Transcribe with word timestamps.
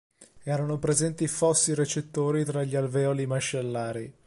Erano 0.45 0.79
presenti 0.79 1.27
fossi 1.27 1.75
recettori 1.75 2.43
tra 2.43 2.63
gli 2.63 2.75
alveoli 2.75 3.27
mascellari. 3.27 4.11